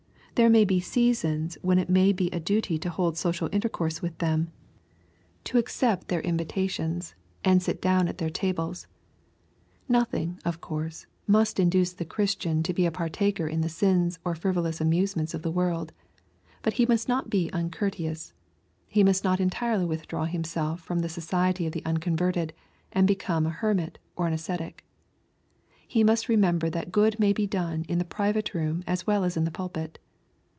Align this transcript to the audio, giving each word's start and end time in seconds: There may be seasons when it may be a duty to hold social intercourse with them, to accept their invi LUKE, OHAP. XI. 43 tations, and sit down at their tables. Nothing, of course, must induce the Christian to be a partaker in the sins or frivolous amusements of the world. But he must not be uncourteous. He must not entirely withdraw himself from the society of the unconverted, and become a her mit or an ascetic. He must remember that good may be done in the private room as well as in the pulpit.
There 0.35 0.49
may 0.49 0.65
be 0.65 0.79
seasons 0.79 1.55
when 1.61 1.77
it 1.77 1.87
may 1.89 2.11
be 2.11 2.27
a 2.31 2.39
duty 2.39 2.79
to 2.79 2.89
hold 2.89 3.15
social 3.15 3.47
intercourse 3.51 4.01
with 4.01 4.17
them, 4.17 4.51
to 5.43 5.59
accept 5.59 6.07
their 6.07 6.19
invi 6.21 6.25
LUKE, 6.25 6.31
OHAP. 6.31 6.31
XI. 6.31 6.37
43 6.37 6.67
tations, 6.95 7.13
and 7.45 7.61
sit 7.61 7.79
down 7.79 8.07
at 8.07 8.17
their 8.17 8.31
tables. 8.31 8.87
Nothing, 9.87 10.39
of 10.43 10.59
course, 10.59 11.05
must 11.27 11.59
induce 11.59 11.93
the 11.93 12.05
Christian 12.05 12.63
to 12.63 12.73
be 12.73 12.87
a 12.87 12.91
partaker 12.91 13.45
in 13.45 13.61
the 13.61 13.69
sins 13.69 14.17
or 14.25 14.33
frivolous 14.33 14.81
amusements 14.81 15.35
of 15.35 15.43
the 15.43 15.51
world. 15.51 15.93
But 16.63 16.73
he 16.73 16.87
must 16.87 17.07
not 17.07 17.29
be 17.29 17.51
uncourteous. 17.53 18.33
He 18.87 19.03
must 19.03 19.23
not 19.23 19.39
entirely 19.39 19.85
withdraw 19.85 20.25
himself 20.25 20.79
from 20.81 20.99
the 20.99 21.09
society 21.09 21.67
of 21.67 21.71
the 21.73 21.85
unconverted, 21.85 22.51
and 22.91 23.05
become 23.05 23.45
a 23.45 23.49
her 23.51 23.75
mit 23.75 23.99
or 24.15 24.25
an 24.25 24.33
ascetic. 24.33 24.83
He 25.87 26.03
must 26.03 26.27
remember 26.29 26.71
that 26.71 26.91
good 26.91 27.19
may 27.19 27.31
be 27.33 27.45
done 27.45 27.85
in 27.87 27.99
the 27.99 28.05
private 28.05 28.55
room 28.55 28.83
as 28.87 29.05
well 29.05 29.23
as 29.23 29.37
in 29.37 29.43
the 29.43 29.51
pulpit. 29.51 29.99